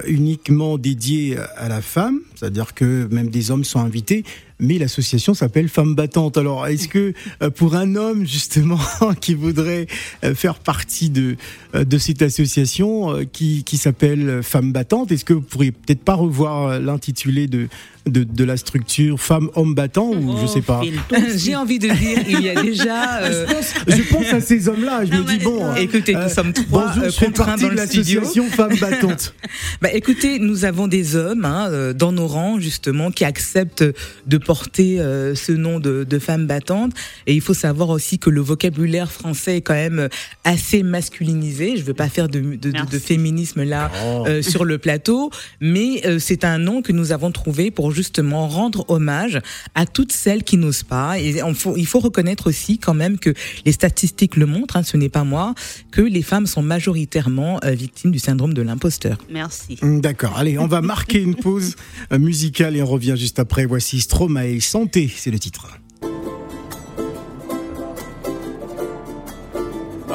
uniquement 0.07 0.79
dédiée 0.79 1.37
à 1.57 1.69
la 1.69 1.81
femme, 1.81 2.21
c'est-à-dire 2.39 2.75
que 2.75 3.09
même 3.11 3.29
des 3.31 3.51
hommes 3.51 3.65
sont 3.65 3.81
invités. 3.81 4.25
Mais 4.61 4.77
l'association 4.77 5.35
s'appelle 5.35 5.69
Femmes 5.69 5.95
Battantes. 5.95 6.37
Alors, 6.37 6.67
est-ce 6.67 6.89
que 6.89 7.13
euh, 7.45 7.51
pour 7.51 7.77
un 7.77 7.95
homme 7.95 8.27
justement 8.27 8.81
qui 9.21 9.35
voudrait 9.35 9.87
euh, 10.25 10.35
faire 10.35 10.59
partie 10.59 11.11
de 11.11 11.37
euh, 11.77 11.85
de 11.85 11.97
cette 11.99 12.23
association 12.23 13.15
euh, 13.15 13.25
qui 13.25 13.63
qui 13.63 13.77
s'appelle 13.77 14.41
Femmes 14.43 14.73
Battantes, 14.73 15.13
est-ce 15.13 15.25
que 15.25 15.33
vous 15.35 15.43
pourriez 15.43 15.71
peut-être 15.71 16.03
pas 16.03 16.15
revoir 16.15 16.67
euh, 16.67 16.79
l'intitulé 16.81 17.47
de, 17.47 17.69
de 18.07 18.25
de 18.25 18.45
la 18.45 18.57
structure 18.57 19.21
Femmes 19.21 19.49
Hommes 19.55 19.77
Battants 19.77 20.11
ou 20.11 20.37
je 20.39 20.43
Oh, 20.43 20.47
sais 20.49 20.61
pas. 20.63 20.81
Aussi. 21.13 21.39
J'ai 21.39 21.55
envie 21.55 21.79
de 21.79 21.89
dire, 21.91 22.19
il 22.29 22.41
y 22.41 22.49
a 22.49 22.61
déjà. 22.61 23.19
euh, 23.23 23.47
Je 23.87 24.13
pense 24.13 24.33
à 24.33 24.41
ces 24.41 24.69
hommes-là. 24.69 25.05
Je 25.05 25.13
Non, 25.13 25.19
me 25.23 25.25
dis 25.25 25.39
bon. 25.39 25.65
euh, 25.67 25.75
Écoutez, 25.77 26.17
nous 26.17 26.29
sommes 26.29 26.53
trois 26.53 26.87
bonjour, 26.89 27.05
euh, 27.05 27.11
je 27.11 27.17
fais 27.17 27.27
contraints 27.27 27.45
partie 27.47 27.63
dans 27.63 27.69
de 27.71 27.75
l'association 27.77 28.45
Femmes 28.51 28.77
Battantes. 28.81 29.35
Bah, 29.81 29.91
écoutez, 29.93 30.41
nous 30.41 30.65
avons 30.65 30.89
des 30.89 31.15
hommes 31.15 31.45
hein, 31.45 31.69
euh, 31.71 31.93
dans 31.93 32.11
nos 32.11 32.27
justement 32.59 33.11
qui 33.11 33.25
acceptent 33.25 33.85
de 34.27 34.39
porter 34.39 35.01
euh, 35.01 35.35
ce 35.35 35.53
nom 35.53 35.81
de, 35.81 36.05
de 36.05 36.19
femme 36.19 36.47
battante. 36.47 36.93
Et 37.27 37.35
il 37.35 37.41
faut 37.41 37.55
savoir 37.55 37.89
aussi 37.91 38.19
que 38.19 38.31
le 38.31 38.41
vocabulaire 38.41 39.11
français 39.11 39.57
est 39.59 39.61
quand 39.63 39.75
même 39.75 40.09
assez 40.45 40.83
masculinisé. 40.83 41.77
Je 41.77 41.83
veux 41.83 41.95
pas 41.95 42.09
faire 42.09 42.29
de, 42.29 42.41
de, 42.41 42.55
de- 42.57 42.71
Merci. 42.73 42.91
de 42.93 42.99
féminisme 42.99 43.63
là 43.63 43.91
Oh. 44.05 44.25
euh, 44.29 44.43
sur 44.43 44.65
le 44.65 44.79
plateau, 44.79 45.31
mais 45.61 46.03
euh, 46.07 46.19
c'est 46.19 46.45
un 46.45 46.59
nom 46.59 46.83
que 46.83 46.93
nous 46.93 47.13
avons 47.13 47.31
trouvé 47.33 47.71
pour 47.71 47.91
justement 47.93 48.47
rendre 48.49 48.85
hommage 48.89 49.41
à 49.75 49.87
toutes 49.87 50.13
celles 50.13 50.43
qui 50.45 50.57
n'osent 50.57 50.83
pas. 50.83 51.19
Et 51.19 51.43
on 51.43 51.55
faut- 51.55 51.77
il 51.77 51.87
faut 51.87 52.01
reconnaître 52.01 52.49
aussi 52.49 52.79
quand 52.79 52.95
même 52.95 53.19
que 53.19 53.33
les 53.65 53.73
statistiques 53.73 54.37
le 54.37 54.47
montrent, 54.47 54.77
hein, 54.77 54.83
ce 54.83 54.97
n'est 54.97 55.09
pas 55.09 55.25
moi, 55.25 55.55
que 55.91 56.03
les 56.03 56.23
femmes 56.23 56.47
sont 56.47 56.63
majoritairement 56.63 57.61
euh, 57.65 57.71
victimes 57.71 58.11
du 58.11 58.19
syndrome 58.19 58.55
de 58.55 58.63
l'imposteur. 58.63 59.19
Merci. 59.31 59.79
D'accord, 59.83 60.37
allez, 60.37 60.59
on 60.59 60.67
va 60.67 60.81
marquer 60.83 61.21
une 61.21 61.35
pause 61.35 61.77
musicale 62.19 62.77
et 62.77 62.83
on 62.83 62.87
revient 62.87 63.15
juste 63.17 63.39
après. 63.39 63.67
Voici 63.67 64.01
Stromae, 64.01 64.61
Santé, 64.61 65.11
c'est 65.15 65.31
le 65.31 65.39
titre. 65.39 65.79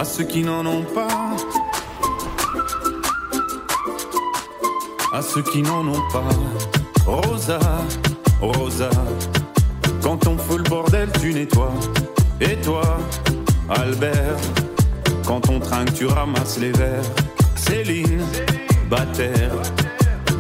à 0.04 0.06
ceux 0.06 0.26
qui 0.26 0.42
n'en 0.42 0.66
ont 0.66 0.84
pas, 0.84 1.36
à 5.14 5.22
ceux 5.22 5.44
qui 5.44 5.62
n'en 5.62 5.88
ont 5.88 6.04
pas. 6.12 6.28
Rosa, 7.06 7.60
Rosa, 8.42 8.90
quand 10.02 10.28
on 10.28 10.38
fout 10.38 10.58
le 10.58 10.70
bordel, 10.70 11.10
tu 11.22 11.34
nettoies. 11.34 11.74
Et 12.42 12.58
toi, 12.58 12.98
Albert, 13.70 14.38
quand 15.26 15.50
on 15.50 15.62
trinque, 15.62 15.94
tu 15.94 16.06
ramasses 16.06 16.60
les 16.60 16.74
verres. 16.74 17.10
Céline, 17.56 18.26
Bataire, 18.90 19.56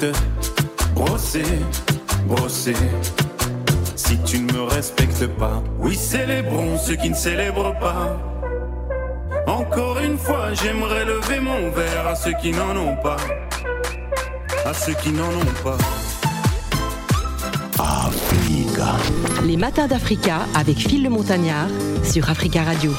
Te 0.00 0.12
brosser, 0.94 1.44
brosser. 2.26 2.74
Si 3.96 4.18
tu 4.24 4.40
ne 4.40 4.52
me 4.52 4.62
respectes 4.62 5.26
pas, 5.26 5.62
oui, 5.78 5.94
célébrons 5.94 6.78
ceux 6.78 6.96
qui 6.96 7.10
ne 7.10 7.14
célèbrent 7.14 7.78
pas. 7.78 8.18
Encore 9.46 9.98
une 9.98 10.16
fois, 10.16 10.54
j'aimerais 10.54 11.04
lever 11.04 11.40
mon 11.40 11.70
verre 11.70 12.06
à 12.08 12.14
ceux 12.14 12.32
qui 12.40 12.50
n'en 12.50 12.74
ont 12.76 12.96
pas. 12.96 13.18
À 14.64 14.72
ceux 14.72 14.94
qui 14.94 15.10
n'en 15.10 15.28
ont 15.28 15.54
pas. 15.62 15.76
Les 19.44 19.56
matins 19.56 19.86
d'Africa 19.86 20.46
avec 20.54 20.78
Phil 20.78 21.02
le 21.02 21.10
Montagnard 21.10 21.68
sur 22.04 22.30
Africa 22.30 22.62
Radio. 22.62 22.92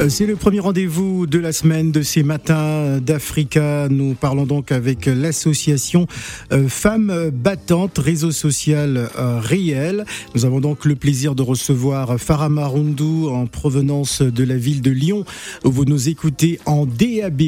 Euh, 0.00 0.10
C'est 0.10 0.26
le 0.26 0.36
premier 0.36 0.60
rendez-vous 0.60 1.26
de 1.26 1.38
la 1.38 1.52
semaine 1.52 1.90
de 1.90 2.02
ces 2.02 2.22
matins 2.22 2.98
d'Africa. 3.00 3.88
Nous 3.88 4.14
parlons 4.14 4.44
donc 4.44 4.70
avec 4.70 5.06
l'association 5.06 6.06
euh, 6.52 6.68
Femmes 6.68 7.30
Battantes, 7.32 7.96
réseau 7.98 8.30
social 8.30 9.08
euh, 9.18 9.40
réel. 9.40 10.04
Nous 10.34 10.44
avons 10.44 10.60
donc 10.60 10.84
le 10.84 10.96
plaisir 10.96 11.34
de 11.34 11.42
recevoir 11.42 12.18
Farah 12.20 12.50
Marundou 12.50 13.30
en 13.30 13.46
provenance 13.46 14.20
de 14.20 14.44
la 14.44 14.56
ville 14.56 14.82
de 14.82 14.90
Lyon, 14.90 15.24
où 15.64 15.70
vous 15.70 15.84
nous 15.86 16.08
écoutez 16.10 16.60
en 16.66 16.84
DAB+. 16.84 17.42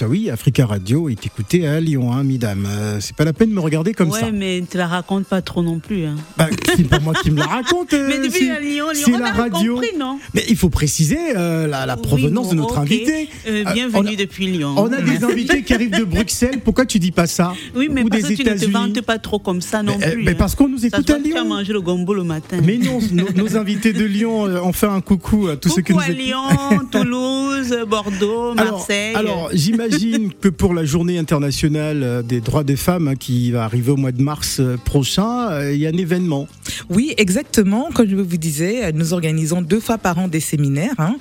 Ah 0.00 0.06
oui, 0.06 0.28
Africa 0.28 0.66
Radio 0.66 1.08
est 1.08 1.24
écouté 1.26 1.66
à 1.66 1.80
Lyon, 1.80 2.12
hein, 2.12 2.22
mesdames. 2.22 2.68
C'est 3.00 3.16
pas 3.16 3.24
la 3.24 3.32
peine 3.32 3.50
de 3.50 3.54
me 3.54 3.60
regarder 3.60 3.94
comme 3.94 4.10
ouais, 4.10 4.20
ça. 4.20 4.30
mais 4.30 4.62
tu 4.70 4.76
la 4.76 4.88
racontes 4.88 5.26
pas 5.26 5.40
trop 5.40 5.62
non 5.62 5.78
plus. 5.78 6.04
Hein. 6.04 6.16
Bah, 6.36 6.48
c'est 6.76 6.86
pas 6.88 7.00
moi 7.00 7.14
qui 7.22 7.30
me 7.30 7.38
la 7.38 7.46
raconte. 7.46 7.92
mais 7.92 8.18
depuis 8.18 8.44
Lyon, 8.60 8.86
Lyon, 8.92 9.06
on 9.14 9.18
la 9.18 9.26
avait 9.28 9.42
radio. 9.42 9.74
compris, 9.74 9.96
non? 9.98 10.18
Mais 10.34 10.44
il 10.48 10.56
faut 10.56 10.68
préciser 10.70 11.18
euh, 11.36 11.66
la, 11.66 11.86
la 11.86 11.93
provenance 11.96 12.46
Oui, 12.46 12.52
de 12.52 12.56
notre 12.60 12.78
invité. 12.78 13.28
Euh, 13.46 13.64
Euh, 13.66 13.72
bienvenue 13.72 14.16
depuis 14.16 14.46
Lyon. 14.46 14.74
On 14.76 14.92
a 14.92 15.00
des 15.00 15.22
invités 15.30 15.62
qui 15.62 15.74
arrivent 15.74 15.96
de 15.98 16.04
Bruxelles. 16.04 16.60
Pourquoi 16.64 16.86
tu 16.86 16.98
dis 16.98 17.12
pas 17.12 17.26
ça? 17.26 17.52
Oui, 17.76 17.88
mais 17.90 18.02
Ou 18.02 18.08
parce 18.08 18.22
des 18.24 18.36
que 18.36 18.42
tu 18.42 18.48
ne 18.48 18.54
te 18.58 18.70
vantes 18.70 19.00
pas 19.02 19.18
trop 19.18 19.38
comme 19.38 19.60
ça 19.60 19.82
non 19.82 19.96
Mais, 19.98 20.06
euh, 20.06 20.12
plus. 20.12 20.24
mais 20.24 20.30
hein. 20.32 20.34
parce 20.38 20.54
qu'on 20.54 20.68
nous 20.68 20.84
écoute 20.84 20.94
à 21.10 21.14
que 21.14 21.22
Tu 21.22 21.32
as 21.32 21.40
Lyon. 21.40 21.48
mangé 21.48 21.72
le 21.72 21.80
gombo 21.80 22.14
le 22.14 22.24
matin. 22.24 22.58
Mais 22.64 22.78
non, 22.78 22.98
nos, 23.12 23.30
nos 23.32 23.56
invités 23.62 23.92
de 23.92 24.04
Lyon, 24.04 24.46
euh, 24.46 24.60
on 24.62 24.72
fait 24.72 24.86
un 24.86 25.00
coucou 25.00 25.48
à 25.48 25.56
tous 25.56 25.68
ceux 25.68 25.82
qui 25.82 25.92
Coucou 25.92 26.04
nous 26.04 26.10
à 26.10 26.10
écoutent. 26.10 26.24
Lyon, 26.24 26.80
Toulouse, 26.90 27.76
Bordeaux, 27.88 28.52
Alors, 28.56 28.72
Marseille. 28.78 29.14
alors 29.14 29.50
j'imagine 29.52 30.32
que 30.40 30.48
pour 30.48 30.74
la 30.74 30.84
journée 30.84 31.18
internationale 31.18 32.22
des 32.26 32.40
droits 32.40 32.64
des 32.64 32.76
femmes 32.76 33.08
hein, 33.08 33.16
qui 33.16 33.50
va 33.50 33.64
arriver 33.64 33.90
au 33.92 33.96
mois 33.96 34.12
de 34.12 34.22
mars 34.22 34.60
prochain, 34.84 35.50
euh, 35.50 35.72
il 35.72 35.80
y 35.80 35.86
a 35.86 35.90
un 35.90 35.96
événement. 35.96 36.46
Oui, 36.90 37.14
exactement. 37.18 37.88
Comme 37.94 38.08
je 38.08 38.16
vous 38.16 38.36
disais, 38.36 38.92
nous 38.92 39.12
organisons 39.12 39.62
deux 39.62 39.80
fois 39.80 39.98
par 39.98 40.18
an 40.18 40.28
des 40.28 40.40
séminaires. 40.40 40.94
hein. 40.98 41.16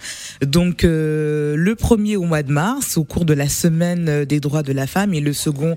Donc, 0.64 0.86
euh, 0.86 1.58
le 1.58 1.76
premier 1.76 2.16
au 2.16 2.24
mois 2.24 2.42
de 2.42 2.50
mars, 2.50 2.96
au 2.96 3.04
cours 3.04 3.26
de 3.26 3.34
la 3.34 3.50
semaine 3.50 4.24
des 4.24 4.40
droits 4.40 4.64
de 4.64 4.72
la 4.72 4.88
femme, 4.88 5.14
et 5.14 5.20
le 5.20 5.34
second 5.34 5.76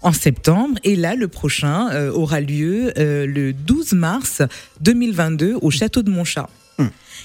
en 0.00 0.12
septembre. 0.12 0.78
Et 0.84 0.96
là, 0.96 1.14
le 1.14 1.28
prochain 1.28 1.90
euh, 1.90 2.10
aura 2.10 2.40
lieu 2.40 2.94
euh, 2.96 3.26
le 3.26 3.52
12 3.52 3.92
mars 3.92 4.40
2022 4.80 5.56
au 5.60 5.70
château 5.70 6.02
de 6.02 6.08
Montchat. 6.08 6.48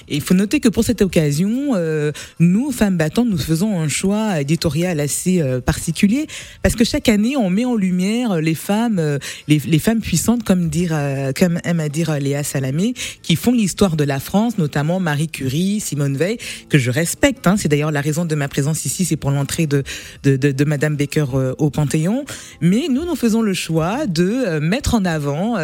Et 0.08 0.16
il 0.16 0.22
faut 0.22 0.34
noter 0.34 0.60
que 0.60 0.70
pour 0.70 0.84
cette 0.84 1.02
occasion, 1.02 1.74
euh, 1.76 2.12
nous, 2.40 2.72
femmes 2.72 2.98
battantes, 2.98 3.30
nous 3.30 3.38
faisons 3.38 3.80
un 3.80 3.88
choix 3.88 4.42
éditorial 4.42 5.00
assez 5.00 5.42
euh, 5.42 5.62
particulier 5.62 6.28
parce 6.64 6.76
que 6.76 6.84
chaque 6.84 7.10
année, 7.10 7.38
on 7.38 7.50
met 7.50 7.66
en 7.66 7.76
lumière 7.76 8.42
les 8.42 8.56
femmes, 8.56 9.00
euh, 9.00 9.20
les, 9.48 9.60
les 9.60 9.80
femmes 9.80 10.02
puissantes, 10.02 10.44
comme 10.44 10.70
dire, 10.70 10.92
euh, 10.94 11.32
comme 11.38 11.60
aime 11.64 11.80
à 11.80 11.90
dire 11.90 12.20
Léa 12.20 12.44
Salamé, 12.44 12.94
qui 13.22 13.36
font 13.36 13.52
l'histoire 13.52 13.96
de 13.96 14.04
la 14.04 14.20
France, 14.20 14.58
notamment 14.58 15.00
Marie 15.00 15.28
Curie, 15.28 15.80
Simone 15.80 16.18
Veil, 16.18 16.38
que 16.70 16.78
je 16.78 16.92
respecte. 16.92 17.48
Hein, 17.48 17.56
c'est 17.58 17.68
d'ailleurs 17.68 17.92
la 17.92 18.02
raison 18.02 18.26
de 18.26 18.36
ma 18.36 18.48
présence 18.48 18.86
ici, 18.86 19.06
c'est 19.06 19.16
pour 19.16 19.32
l'entrée 19.32 19.68
de, 19.68 19.84
de, 20.24 20.36
de, 20.36 20.52
de 20.52 20.66
Madame 20.66 20.96
Baker 20.96 21.26
euh, 21.34 21.56
au 21.58 21.70
Panthéon. 21.70 22.26
Mais 22.62 22.88
nous, 22.90 23.06
nous 23.06 23.16
faisons 23.16 23.42
le 23.42 23.54
choix 23.54 24.06
de 24.08 24.24
euh, 24.24 24.60
mettre 24.60 24.96
en 24.96 25.06
avant 25.06 25.58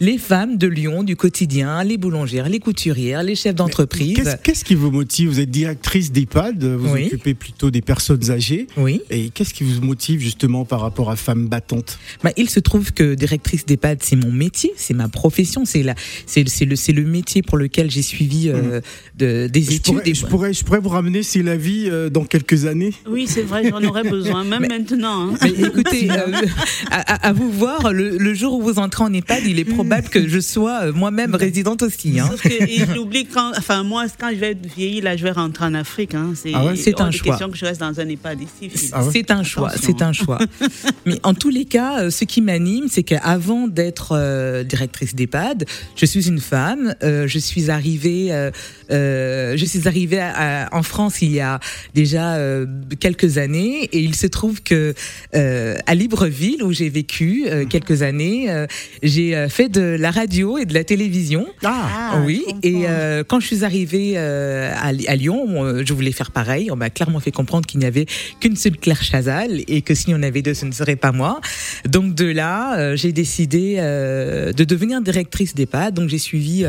les 0.00 0.18
femmes 0.18 0.56
de 0.56 0.66
Lyon 0.66 1.02
du 1.02 1.16
quotidien, 1.16 1.82
les 1.84 1.96
boulangères, 1.96 2.48
les 2.48 2.58
couturières, 2.58 3.22
les 3.22 3.34
chefs 3.34 3.54
d'entreprise 3.54 3.77
entreprise. 3.82 4.36
Qu'est-ce 4.42 4.64
qui 4.64 4.74
vous 4.74 4.90
motive? 4.90 5.28
Vous 5.28 5.40
êtes 5.40 5.50
directrice 5.50 6.10
d'EHPAD, 6.12 6.64
vous 6.64 6.88
Oui. 6.94 7.06
occupez 7.06 7.34
plutôt 7.34 7.70
des 7.70 7.80
personnes 7.82 8.30
âgées. 8.30 8.66
Oui. 8.76 9.00
Et 9.10 9.30
qu'est-ce 9.30 9.54
qui 9.54 9.62
vous 9.64 9.80
motive 9.80 10.20
justement 10.20 10.64
par 10.64 10.80
rapport 10.80 11.10
à 11.10 11.16
Femmes 11.16 11.46
battantes? 11.46 11.98
Bah, 12.24 12.32
il 12.36 12.50
se 12.50 12.60
trouve 12.60 12.92
que 12.92 13.14
directrice 13.14 13.66
d'EHPAD, 13.66 13.98
c'est 14.02 14.16
mon 14.16 14.32
métier, 14.32 14.72
c'est 14.76 14.94
ma 14.94 15.08
profession, 15.08 15.64
c'est 15.64 15.82
la, 15.82 15.94
c'est, 16.26 16.48
c'est 16.48 16.64
le, 16.64 16.76
c'est 16.76 16.92
le 16.92 17.04
métier 17.04 17.42
pour 17.42 17.56
lequel 17.58 17.90
j'ai 17.90 18.02
suivi 18.02 18.48
euh, 18.48 18.80
de, 19.16 19.46
des 19.46 19.62
je 19.62 19.70
études. 19.72 19.84
pourrais, 19.84 20.08
et- 20.10 20.14
je, 20.14 20.26
pourrais, 20.26 20.52
je 20.52 20.64
pourrais 20.64 20.80
vous 20.80 20.88
ramener 20.88 21.22
C'est 21.22 21.42
la 21.42 21.56
vie 21.56 21.84
euh, 21.88 22.10
dans 22.10 22.24
quelques 22.24 22.66
années 22.66 22.92
Oui, 23.08 23.26
c'est 23.28 23.42
vrai, 23.42 23.68
j'en 23.70 23.82
aurais 23.84 24.02
besoin, 24.10 24.44
même 24.44 24.66
maintenant. 24.68 25.32
hein. 25.32 25.38
Mais 25.42 25.50
écoutez, 25.50 26.10
euh, 26.10 26.32
à, 26.90 27.32
vous 27.32 27.50
voir, 27.50 27.92
le, 27.92 28.16
le 28.18 28.34
jour 28.34 28.54
où 28.54 28.62
vous 28.62 28.78
entrez 28.78 29.04
en 29.04 29.12
EHPAD, 29.12 29.44
il 29.46 29.58
est 29.58 29.64
probable 29.64 30.08
que 30.08 30.26
je 30.28 30.40
sois 30.40 30.92
moi-même 30.92 31.34
résidente 31.34 31.82
aussi. 31.82 32.18
Hein. 32.18 32.28
Sauf 32.30 32.42
que 32.42 32.48
et 32.48 32.82
j'oublie 32.94 33.26
quand, 33.26 33.52
enfin 33.68 33.82
moi, 33.82 34.06
quand 34.18 34.30
je 34.30 34.36
vais 34.36 34.50
être 34.52 34.66
vieillie, 34.76 35.00
là, 35.02 35.16
je 35.16 35.22
vais 35.22 35.30
rentrer 35.30 35.64
en 35.66 35.74
Afrique. 35.74 36.14
Hein. 36.14 36.32
C'est 36.34 36.52
Ah 36.54 36.64
ouais? 36.64 36.72
Un 37.00 37.10
choix. 37.10 37.32
question 37.32 37.50
que 37.50 37.56
je 37.56 37.64
reste 37.66 37.80
dans 37.80 38.00
un 38.00 38.08
EHPAD 38.08 38.38
ici. 38.40 38.90
Ah 38.92 39.04
ouais? 39.04 39.10
C'est 39.12 39.30
un 39.30 39.42
choix, 39.42 39.70
c'est 39.70 40.00
un 40.02 40.12
choix. 40.12 40.38
Mais 41.06 41.18
en 41.22 41.34
tous 41.34 41.50
les 41.50 41.64
cas, 41.66 42.00
euh, 42.00 42.10
ce 42.10 42.24
qui 42.24 42.40
m'anime, 42.40 42.86
c'est 42.88 43.02
qu'avant 43.02 43.68
d'être 43.68 44.12
euh, 44.12 44.64
directrice 44.64 45.14
d'EHPAD, 45.14 45.66
je 45.96 46.06
suis 46.06 46.28
une 46.28 46.40
femme. 46.40 46.94
euh, 47.02 47.26
je 47.28 47.38
suis 47.38 47.70
arrivée, 47.70 48.28
euh, 48.32 48.50
euh, 48.90 49.56
je 49.56 49.64
suis 49.64 49.86
arrivée 49.86 50.18
à- 50.20 50.64
à- 50.64 50.76
en 50.76 50.82
France 50.82 51.20
il 51.22 51.32
y 51.32 51.40
a 51.40 51.60
déjà 51.94 52.36
euh, 52.36 52.66
quelques 53.00 53.36
années, 53.38 53.84
et 53.92 54.00
il 54.00 54.14
se 54.14 54.26
trouve 54.26 54.62
que 54.62 54.94
euh, 55.34 55.76
à 55.86 55.94
Libreville, 55.94 56.62
où 56.62 56.72
j'ai 56.72 56.88
vécu 56.88 57.44
euh, 57.46 57.66
quelques 57.66 58.02
années, 58.02 58.50
euh, 58.50 58.66
j'ai 59.02 59.36
euh, 59.36 59.48
fait 59.48 59.68
de 59.68 59.96
la 59.98 60.10
radio 60.10 60.56
et 60.58 60.64
de 60.64 60.74
la 60.74 60.84
télévision. 60.84 61.46
Ah, 61.64 62.22
oui, 62.24 62.44
et 62.62 62.82
euh, 62.88 63.24
quand 63.28 63.40
je 63.40 63.46
suis 63.46 63.57
arrivée 63.64 64.14
euh, 64.16 64.72
à, 64.74 64.88
à 64.88 65.16
Lyon, 65.16 65.44
on- 65.48 65.84
je 65.84 65.92
voulais 65.92 66.12
faire 66.12 66.30
pareil. 66.30 66.70
On 66.70 66.76
m'a 66.76 66.90
clairement 66.90 67.20
fait 67.20 67.30
comprendre 67.32 67.66
qu'il 67.66 67.80
n'y 67.80 67.86
avait 67.86 68.06
qu'une 68.40 68.56
seule 68.56 68.76
Claire 68.76 69.02
Chazal 69.02 69.60
et 69.68 69.82
que 69.82 69.94
s'il 69.94 70.10
y 70.10 70.14
en 70.14 70.22
avait 70.22 70.42
deux, 70.42 70.54
ce 70.54 70.64
ne 70.66 70.72
serait 70.72 70.96
pas 70.96 71.12
moi. 71.12 71.40
Donc 71.86 72.14
de 72.14 72.26
là, 72.26 72.78
euh, 72.78 72.96
j'ai 72.96 73.12
décidé 73.12 73.76
euh, 73.78 74.52
de 74.52 74.64
devenir 74.64 75.00
directrice 75.02 75.54
d'EHPAD. 75.54 75.94
Donc 75.94 76.08
j'ai 76.08 76.18
suivi 76.18 76.64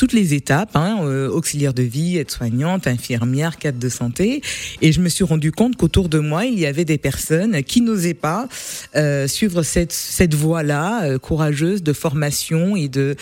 toutes 0.00 0.14
les 0.14 0.32
étapes, 0.32 0.76
hein, 0.76 1.00
euh, 1.02 1.28
auxiliaire 1.28 1.74
de 1.74 1.82
vie, 1.82 2.16
aide-soignante, 2.16 2.86
infirmière, 2.86 3.58
cadre 3.58 3.78
de 3.78 3.90
santé. 3.90 4.40
Et 4.80 4.92
je 4.92 5.00
me 5.02 5.10
suis 5.10 5.24
rendu 5.24 5.52
compte 5.52 5.76
qu'autour 5.76 6.08
de 6.08 6.18
moi, 6.18 6.46
il 6.46 6.58
y 6.58 6.64
avait 6.64 6.86
des 6.86 6.96
personnes 6.96 7.62
qui 7.62 7.82
n'osaient 7.82 8.14
pas 8.14 8.48
euh, 8.96 9.28
suivre 9.28 9.62
cette, 9.62 9.92
cette 9.92 10.32
voie-là, 10.32 11.04
euh, 11.04 11.18
courageuse 11.18 11.82
de 11.82 11.92
formation 11.92 12.76
et 12.76 12.88
de 12.88 13.14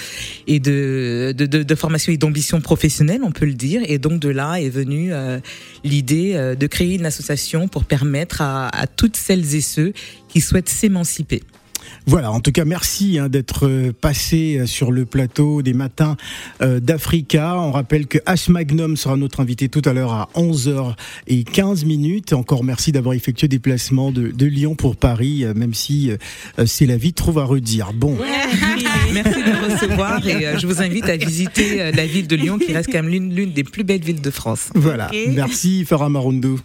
et 0.46 0.60
de, 0.60 1.34
de, 1.36 1.74
formation 1.74 2.12
et 2.12 2.16
d'ambition 2.16 2.60
professionnelle, 2.60 3.22
on 3.24 3.32
peut 3.32 3.46
le 3.46 3.54
dire. 3.54 3.82
Et 3.88 3.98
donc 3.98 4.20
de 4.20 4.28
là 4.28 4.60
est 4.60 4.70
venue 4.70 5.12
euh, 5.12 5.40
l'idée 5.82 6.54
de 6.56 6.66
créer 6.68 6.94
une 6.94 7.06
association 7.06 7.66
pour 7.66 7.86
permettre 7.86 8.40
à 8.40 8.86
toutes 8.86 9.16
celles 9.16 9.56
et 9.56 9.62
ceux 9.62 9.92
qui 10.28 10.40
souhaitent 10.40 10.68
s'émanciper. 10.68 11.42
Voilà, 12.06 12.30
en 12.32 12.40
tout 12.40 12.52
cas, 12.52 12.64
merci 12.64 13.18
hein, 13.18 13.28
d'être 13.28 13.66
euh, 13.66 13.92
passé 13.98 14.58
euh, 14.58 14.66
sur 14.66 14.92
le 14.92 15.04
plateau 15.04 15.62
des 15.62 15.74
matins 15.74 16.16
euh, 16.62 16.80
d'Africa. 16.80 17.56
On 17.58 17.72
rappelle 17.72 18.06
que 18.06 18.18
H 18.18 18.50
Magnum 18.50 18.96
sera 18.96 19.16
notre 19.16 19.40
invité 19.40 19.68
tout 19.68 19.82
à 19.84 19.92
l'heure 19.92 20.12
à 20.12 20.28
11h15 20.34 21.84
minutes. 21.84 22.32
Encore 22.32 22.64
merci 22.64 22.92
d'avoir 22.92 23.14
effectué 23.14 23.48
des 23.48 23.58
placements 23.58 24.10
de, 24.10 24.28
de 24.28 24.46
Lyon 24.46 24.74
pour 24.74 24.96
Paris, 24.96 25.44
euh, 25.44 25.54
même 25.54 25.74
si 25.74 26.10
euh, 26.10 26.66
c'est 26.66 26.86
la 26.86 26.96
vie 26.96 27.12
trouve 27.12 27.38
à 27.38 27.44
redire. 27.44 27.92
Bon, 27.94 28.16
Merci 29.12 29.42
de 29.42 29.50
me 29.50 29.72
recevoir 29.72 30.26
et 30.26 30.46
euh, 30.46 30.58
je 30.58 30.66
vous 30.66 30.82
invite 30.82 31.08
à 31.08 31.16
visiter 31.16 31.80
euh, 31.80 31.92
la 31.92 32.06
ville 32.06 32.26
de 32.26 32.36
Lyon 32.36 32.58
qui 32.58 32.72
reste 32.72 32.90
quand 32.90 33.02
même 33.02 33.30
l'une 33.30 33.52
des 33.52 33.64
plus 33.64 33.84
belles 33.84 34.02
villes 34.02 34.20
de 34.20 34.30
France. 34.30 34.70
voilà. 34.74 35.10
Merci 35.28 35.84
Farah 35.84 36.08
Maroundou. 36.08 36.60